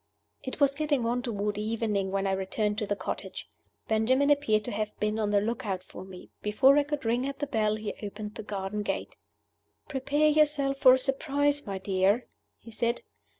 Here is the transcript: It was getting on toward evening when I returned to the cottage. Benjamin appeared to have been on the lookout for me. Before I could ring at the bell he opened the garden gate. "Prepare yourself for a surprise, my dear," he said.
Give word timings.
It 0.41 0.59
was 0.59 0.73
getting 0.73 1.05
on 1.05 1.21
toward 1.21 1.59
evening 1.59 2.09
when 2.09 2.25
I 2.25 2.31
returned 2.31 2.79
to 2.79 2.87
the 2.87 2.95
cottage. 2.95 3.47
Benjamin 3.87 4.31
appeared 4.31 4.65
to 4.65 4.71
have 4.71 4.99
been 4.99 5.19
on 5.19 5.29
the 5.29 5.39
lookout 5.41 5.83
for 5.83 6.03
me. 6.03 6.31
Before 6.41 6.75
I 6.79 6.83
could 6.83 7.05
ring 7.05 7.27
at 7.27 7.37
the 7.37 7.45
bell 7.45 7.75
he 7.75 7.93
opened 8.01 8.33
the 8.33 8.41
garden 8.41 8.81
gate. 8.81 9.15
"Prepare 9.87 10.29
yourself 10.29 10.79
for 10.79 10.93
a 10.95 10.97
surprise, 10.97 11.67
my 11.67 11.77
dear," 11.77 12.25
he 12.57 12.71
said. 12.71 13.03